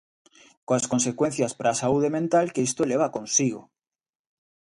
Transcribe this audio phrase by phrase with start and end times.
[0.67, 3.61] Coas consecuencias para a saúde mental que isto leva consigo.